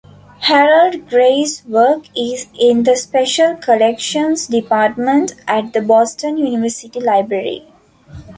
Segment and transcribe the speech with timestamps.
[0.39, 7.67] Harold Gray's work is in the Special Collections Department at the Boston University Library.